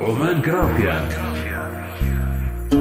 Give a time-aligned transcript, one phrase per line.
[0.00, 1.08] عمان جرافيا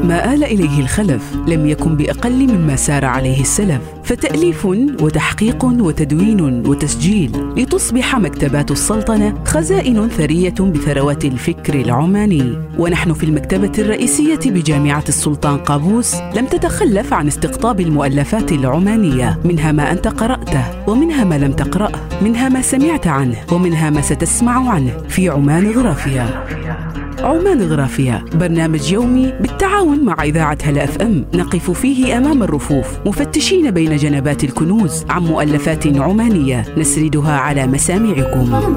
[0.04, 4.66] ما آل إليه الخلف لم يكن بأقل مما سار عليه السلف فتأليف
[5.02, 12.58] وتحقيق وتدوين وتسجيل لتصبح مكتبات السلطنة خزائن ثرية بثروات الفكر العماني.
[12.78, 19.92] ونحن في المكتبة الرئيسية بجامعة السلطان قابوس لم تتخلف عن استقطاب المؤلفات العمانية منها ما
[19.92, 25.30] أنت قرأته ومنها ما لم تقرأه منها ما سمعت عنه ومنها ما ستسمع عنه في
[25.30, 26.46] عمان غرافيا.
[27.24, 31.26] عمان غرافيا برنامج يومي بالتعاون مع إذاعة هلا أف أم.
[31.34, 33.00] نقف فيه أمام الرفوف.
[33.06, 36.66] مفتشين بين جنبات الكنوز عن مؤلفات عمانية.
[36.78, 38.76] نسردها على مسامعكم.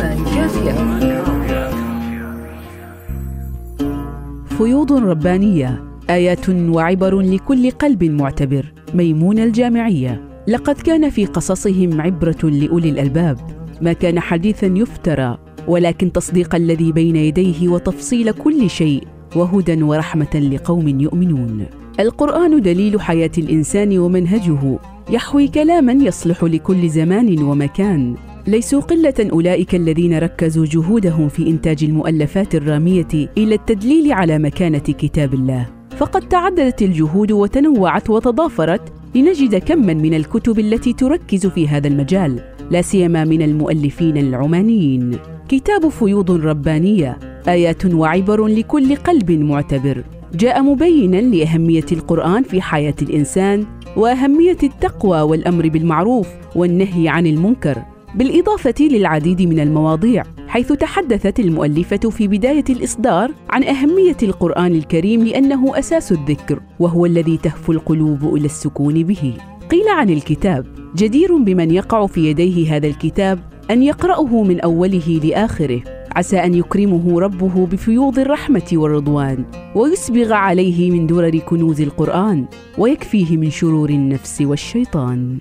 [4.58, 5.84] فيوض ربانية.
[6.10, 8.72] آيات وعبر لكل قلب معتبر.
[8.94, 10.22] ميمون الجامعية.
[10.48, 13.38] لقد كان في قصصهم عبرة لأولي الألباب.
[13.80, 15.38] ما كان حديثا يفترى.
[15.68, 19.02] ولكن تصديق الذي بين يديه وتفصيل كل شيء
[19.36, 21.66] وهدى ورحمة لقوم يؤمنون.
[22.00, 24.78] القرآن دليل حياة الإنسان ومنهجه
[25.10, 28.14] يحوي كلاما يصلح لكل زمان ومكان.
[28.46, 35.34] ليسوا قلة أولئك الذين ركزوا جهودهم في إنتاج المؤلفات الرامية إلى التدليل على مكانة كتاب
[35.34, 35.66] الله.
[35.96, 42.40] فقد تعددت الجهود وتنوعت وتضافرت لنجد كما من الكتب التي تركز في هذا المجال.
[42.72, 45.18] لا سيما من المؤلفين العمانيين.
[45.48, 50.04] كتاب فيوض ربانية آيات وعبر لكل قلب معتبر.
[50.34, 57.82] جاء مبينا لأهمية القرآن في حياة الإنسان وأهمية التقوى والأمر بالمعروف والنهي عن المنكر
[58.14, 65.78] بالإضافة للعديد من المواضيع حيث تحدثت المؤلفة في بداية الإصدار عن أهمية القرآن الكريم لأنه
[65.78, 69.34] أساس الذكر وهو الذي تهفو القلوب إلى السكون به.
[69.70, 73.38] قيل عن الكتاب جدير بمن يقع في يديه هذا الكتاب
[73.70, 75.80] أن يقرأه من أوله لآخره.
[76.16, 82.44] عسى أن يكرمه ربه بفيوض الرحمة والرضوان ويسبغ عليه من درر كنوز القرآن
[82.78, 85.38] ويكفيه من شرور النفس والشيطان.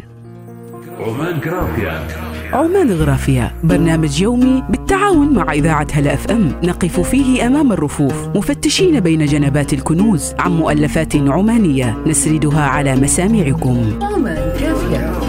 [1.00, 2.08] عمان جرافيا
[2.54, 6.52] عمان غرافيا برنامج يومي بالتعاون مع إذاعة هلا أف أم.
[6.64, 11.98] نقف فيه أمام الرفوف مفتشين بين جنبات الكنوز عن مؤلفات عمانية.
[12.08, 14.00] نسردها على مسامعكم.
[14.02, 15.21] عمان كافية